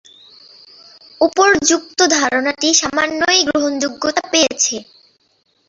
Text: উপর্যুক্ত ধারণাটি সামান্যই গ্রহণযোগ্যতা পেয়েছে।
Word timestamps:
উপর্যুক্ত 1.21 1.99
ধারণাটি 2.15 2.69
সামান্যই 2.81 3.41
গ্রহণযোগ্যতা 3.49 4.23
পেয়েছে। 4.31 4.75